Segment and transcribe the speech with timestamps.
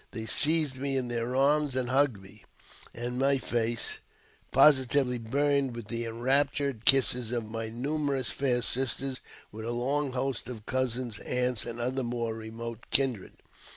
[0.09, 2.43] They seized me in their arms and hugged me,
[2.91, 3.99] and my face
[4.51, 9.19] positively burned with the enraptured kisses of my numerous fair sisters,
[9.51, 13.33] with a long host of cousins, aunts, and other more remote kindred.